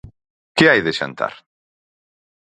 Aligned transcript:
Que 0.55 0.65
hai 0.69 0.81
de 0.87 0.93
xantar? 0.99 1.33